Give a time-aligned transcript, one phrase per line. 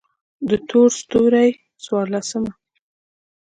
[0.47, 1.49] د تور ستوري
[1.83, 2.51] څوارلسمه: